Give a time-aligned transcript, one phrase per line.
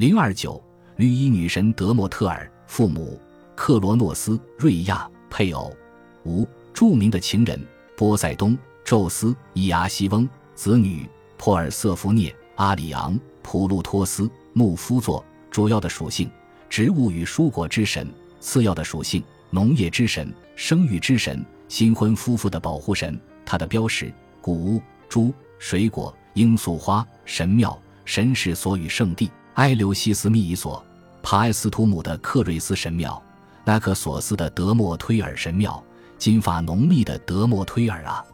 [0.00, 0.58] 零二九，
[0.96, 3.20] 绿衣女神德莫特尔，父母
[3.54, 5.70] 克罗诺斯、瑞亚，配偶
[6.24, 7.60] 五，著名的情人
[7.98, 15.22] 波塞冬、宙斯、伊阿西翁，子女珀尔瑟福涅、阿里昂、普鲁托斯、牧夫座。
[15.50, 16.30] 主要的属性：
[16.70, 18.06] 植物与蔬果之神；
[18.40, 23.20] 次要的属性：农业之神、生育之神、新婚夫妇的保护神。
[23.44, 24.10] 它的标识：
[24.40, 24.80] 谷物、
[25.10, 27.06] 猪、水果、罂粟花。
[27.26, 29.30] 神庙、神事所与圣地。
[29.54, 30.82] 埃留西斯密伊索、
[31.22, 33.20] 帕埃斯图姆的克瑞斯神庙，
[33.64, 35.82] 拉克索斯的德莫推尔神庙，
[36.16, 38.24] 金发浓密的德莫推尔啊，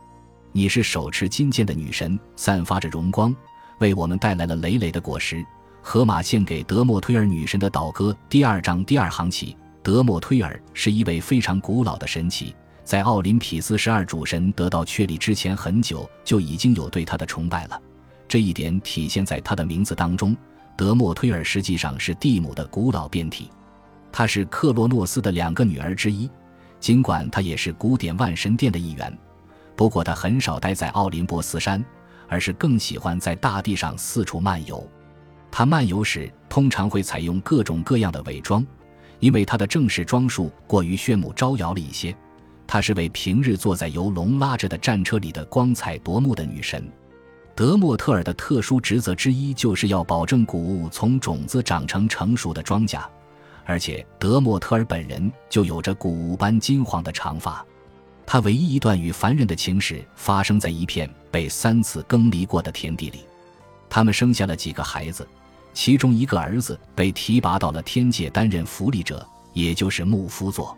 [0.53, 3.35] 你是手持金剑的女神，散发着荣光，
[3.79, 5.45] 为我们带来了累累的果实。
[5.81, 12.53] 荷马献给德莫推尔女神的祷歌第二章第二行起，德莫推尔是一位非常古老的神祇，
[12.85, 17.81] 在奥林匹斯十二主神得到确立之前很久就已经有对她的崇拜了，
[18.29, 20.37] 这一点体现在她的名字当中。
[20.77, 23.51] 德莫忒尔实际上是蒂姆的古老变体，
[24.13, 26.29] 他是克洛诺斯的两个女儿之一。
[26.79, 29.19] 尽管他也是古典万神殿的一员，
[29.75, 31.83] 不过他很少待在奥林波斯山，
[32.29, 34.87] 而是更喜欢在大地上四处漫游。
[35.51, 38.65] 他漫游时通常会采用各种各样的伪装，
[39.21, 42.15] 因为他的正式装束过于炫目招摇了一些。
[42.67, 46.87] 她是位平日坐在由龙拉着的战车里的光彩夺目的女神。
[47.57, 53.03] 德莫特尔的特殊职责之一，就是要保证谷物从种子长成成熟的庄稼，
[53.65, 57.65] 而且德莫特尔本人就有着谷物般金黄的长发。
[58.27, 63.21] 他唯一一段与凡人的情史，发生在一片被三次耕犁过的田地里。
[63.89, 65.27] 他们生下了几个孩子，
[65.73, 70.77] 其中一个儿子被提拔到了天界担任福利者，也就是牧夫座。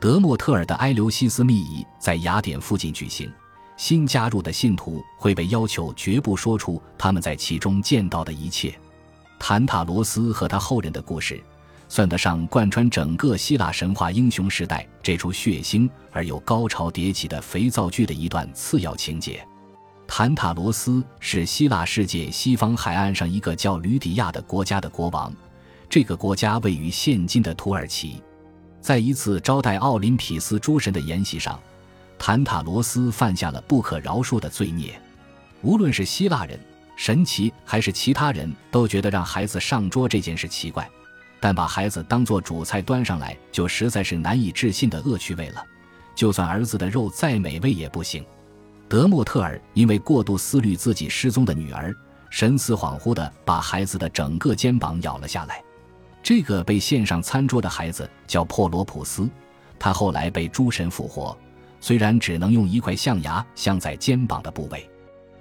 [0.00, 3.30] 德莫特尔的埃留西斯密仪在雅典附近举行。
[3.78, 8.76] 新加入的信徒会被要求绝不说出他们在其中见到的一切。
[9.38, 11.40] 坦塔罗斯和他后人的故事，
[11.88, 19.46] 算得上贯穿整个希腊神话英雄时代这出血腥而又高潮迭起的肥皂剧的一段次要情节。
[20.08, 25.32] 坦塔罗斯是希腊世界西方海岸上一个叫吕底亚的国家的国王，
[25.88, 28.20] 这个国家位于现今的土耳其。
[28.80, 31.60] 在一次招待奥林匹斯诸神的宴席上。
[32.18, 35.00] 坦塔罗斯犯下了不可饶恕的罪孽，
[35.62, 36.58] 无论是希腊人、
[36.96, 40.88] 神奇还是其他人都觉得让孩子上桌这件事奇怪，
[41.40, 45.64] 但把孩子当做主菜端上来就实在是难以置信的恶趣味了。
[46.14, 48.24] 就算儿子的肉再美味也不行。
[48.88, 51.94] 德莫特尔因为过度思虑自己失踪的女儿，
[52.30, 55.62] 神思恍惚地把孩子的整个肩膀咬了下来。
[56.22, 59.30] 这个被献上餐桌的孩子叫珀罗普斯，
[59.78, 61.38] 他后来被诸神复活。
[61.80, 64.88] 虽然只能用一块象牙镶在肩膀的部位，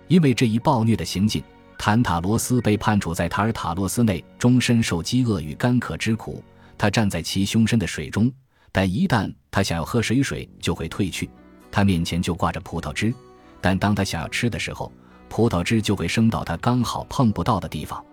[0.08, 1.44] 因为这一暴虐的行径，
[1.78, 6.44] 坦塔罗斯被判处在塔尔塔洛斯内终身受饥饿与干渴之苦。
[6.78, 8.32] 他站在其胸身的水中，
[8.72, 11.30] 但一旦他想要喝水，水就会退去。
[11.72, 13.14] 他面前就挂着葡萄汁，
[13.60, 14.92] 但当他想要吃的时候，
[15.28, 18.04] 葡萄汁就会升到他刚好碰不到的地方。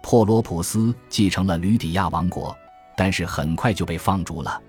[0.00, 2.56] 珀罗普斯继承了吕底亚王国，
[2.96, 4.62] 但是很快就被放逐了。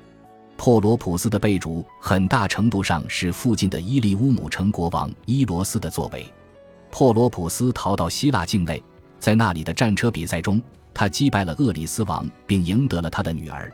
[0.58, 6.26] 珀罗普斯的被逐很大程度上是附近的伊利乌姆城国王伊罗斯的作为。
[6.90, 8.82] 珀罗普斯逃到希腊境内，
[9.20, 10.62] 在那里的战车比赛中，
[10.94, 13.72] 他击败了厄里斯王，并赢得了他的女儿。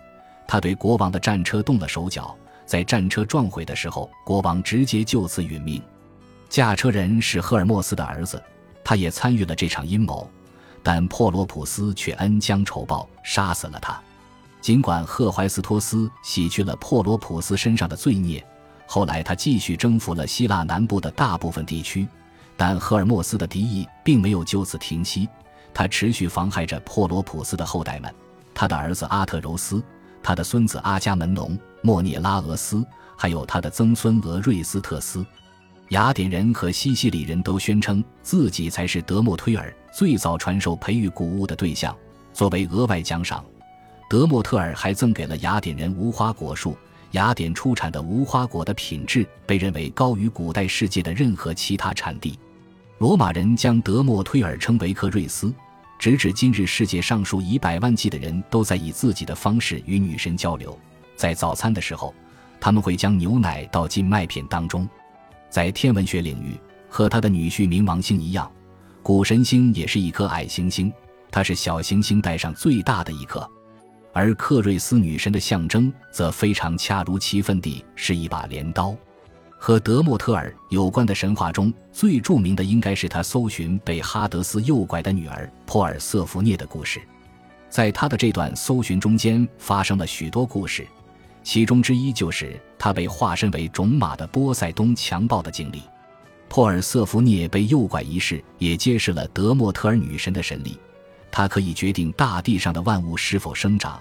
[0.48, 5.82] 他对国王的战车动了手脚，在战车撞毁的时候，国王直接就此殒命。
[6.50, 8.42] 驾车人是赫尔墨斯的儿子，
[8.84, 10.28] 他也参与了这场阴谋，
[10.82, 14.02] 但珀罗普斯却恩将仇报，杀死了他。
[14.62, 18.46] 尽管赫淮斯托斯洗去了珀罗普斯身上的罪孽，
[18.86, 22.08] 后来他继续征服了希腊南部的大部分地区，
[22.56, 25.28] 但赫尔墨斯的敌意并没有就此停息，
[25.74, 28.14] 他持续妨害着珀罗普斯的后代们，
[28.54, 29.82] 他的儿子阿特柔斯，
[30.22, 32.86] 他的孙子阿伽门农、莫涅拉俄斯，
[33.18, 35.26] 还有他的曾孙俄瑞斯特斯。
[35.90, 41.94] 雅典人和西西里人都宣称自己才是德莫忒尔最早传授培育谷物的对象，
[42.32, 43.44] 作为额外奖赏。
[44.12, 46.76] 德莫特尔还赠给了雅典人无花果树。
[47.12, 52.38] 雅典出产的无花果的品质被认为高于古代世界的任何其他产地。
[52.98, 55.54] 罗马人将德莫忒尔称为克瑞斯。
[55.98, 60.78] 直至今日，世界上数以百万计的人都在以自己的方式与女神交流。
[61.16, 62.14] 在早餐的时候，
[62.60, 64.86] 他们会将牛奶倒进麦片当中。
[65.50, 66.60] 在天文学领域，
[66.90, 68.52] 和他的女婿冥王星一样，
[69.02, 70.92] 谷神星也是一颗矮行星，
[71.32, 73.50] 它是小行星带上最大的一颗。
[74.14, 78.96] 而克瑞斯女神的象征则非常恰如其分地是一把镰刀。
[79.58, 87.00] 和德莫特尔有关的神话中最著名的，应该是他搜寻被哈德斯诱拐的女儿珀尔瑟福涅的故事。
[87.70, 90.86] 在他的这段搜寻中间发生了许多故事，
[91.44, 95.84] 其中之一就是他被化身为种马的波塞冬强暴的经历。
[96.50, 100.78] 珀尔瑟福涅被诱拐一事也揭示了德莫特尔女神的神力，
[101.32, 104.00] 她可以决定大地上的万物是否生长，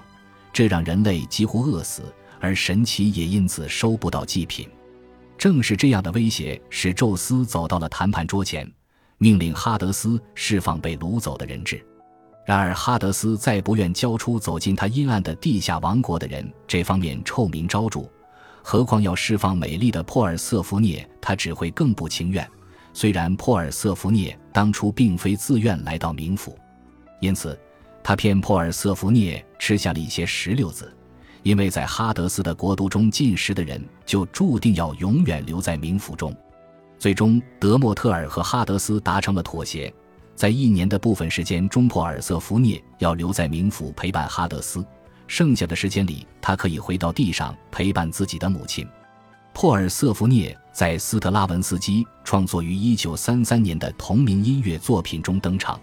[0.52, 2.02] 这让人类几乎饿死，
[2.40, 4.68] 而神奇也因此收不到祭品。
[5.38, 8.70] 正是这样的威胁，使宙斯走到了谈判桌前，
[9.18, 11.82] 命令哈德斯释放被掳走的人质。
[12.44, 18.00] 然而，哈德斯再不愿交出走进他阴暗的地下王国的人，这方面臭名昭著。
[18.62, 22.46] 何况要释放美丽的珀尔瑟福涅，他只会更不情愿。
[22.92, 26.58] 虽然珀尔瑟福涅当初并非自愿来到冥府，
[27.20, 27.58] 因此
[28.02, 30.92] 他骗珀尔瑟福涅吃下了一些石榴籽，
[31.42, 36.34] 因为在哈德斯的国度中进食的人就注定要永远留在冥府中。
[36.98, 39.92] 最终，德莫特尔和哈德斯达成了妥协，
[40.34, 44.84] 在一年的部分时间中，珀尔瑟福涅要留在冥府陪伴哈德斯。
[45.26, 48.86] 剩下的时间里，他可以回到地上陪伴自己的母亲。
[49.54, 55.80] 珀尔瑟福涅在斯特拉文斯基创作于1933年的同名音乐作品中登场。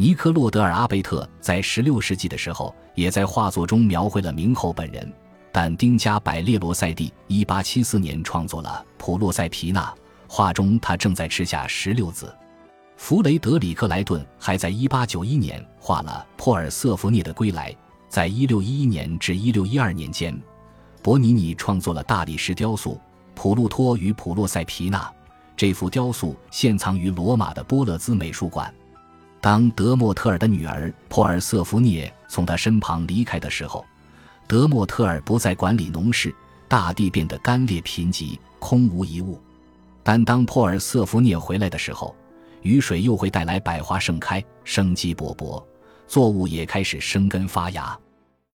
[0.00, 5.12] 尼科洛德尔阿贝特在16世纪的时候也在画作中描绘了明后本人。
[5.52, 9.82] 但丁加百列罗塞蒂1874年创作了《普洛塞皮娜》，
[10.26, 12.34] 画中他正在吃下石榴籽。
[12.96, 17.76] 弗雷德里克莱顿还在1891年画了珀尔瑟福涅的归来。
[18.08, 20.34] 在一六一一年至一六一二年间，
[21.02, 22.94] 伯尼尼创作了大理石雕塑
[23.34, 25.02] 《普鲁托与普洛塞皮娜》。
[25.54, 28.74] 这幅雕塑现藏于罗马的波勒兹美术馆。
[29.40, 33.84] 当德莫特尔的女儿珀尔瑟福涅从他身旁离开的时候，
[34.46, 36.34] 德莫特尔不再管理农事，
[36.68, 39.40] 大地变得干裂贫瘠，空无一物。
[40.02, 42.14] 但当珀尔瑟福涅回来的时候，
[42.62, 45.62] 雨水又会带来百花盛开，生机勃勃。
[46.06, 47.98] 作物也开始生根发芽。